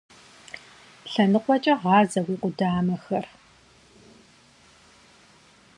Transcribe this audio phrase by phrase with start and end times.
[1.11, 3.25] Лъэныкъуэкӏэ гъазэ уи къудамэхэр!